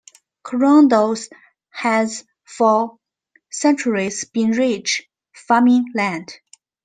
Crondall 0.43 1.15
has 1.69 2.25
for 2.43 2.97
centuries 3.51 4.25
been 4.25 4.49
rich 4.49 5.07
farming 5.31 5.85
land. 5.93 6.39